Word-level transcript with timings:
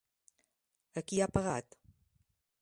A 1.01 1.03
qui 1.11 1.21
ha 1.25 1.29
pagat? 1.37 1.79